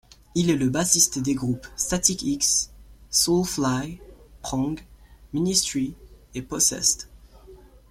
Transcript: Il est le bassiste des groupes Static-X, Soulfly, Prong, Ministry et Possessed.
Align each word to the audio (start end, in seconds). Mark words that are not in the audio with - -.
Il 0.33 0.49
est 0.49 0.55
le 0.55 0.67
bassiste 0.67 1.19
des 1.19 1.35
groupes 1.35 1.67
Static-X, 1.75 2.71
Soulfly, 3.11 3.99
Prong, 4.41 4.79
Ministry 5.31 5.93
et 6.33 6.41
Possessed. 6.41 7.07